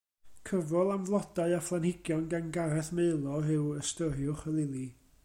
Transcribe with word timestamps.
Cyfrol 0.49 0.93
am 0.93 1.03
flodau 1.09 1.53
a 1.57 1.59
phlanhigion 1.67 2.25
gan 2.33 2.47
Gareth 2.55 2.91
Maelor 3.01 3.53
yw 3.57 3.67
Ystyriwch 3.83 4.49
y 4.53 4.57
Lili. 4.57 4.87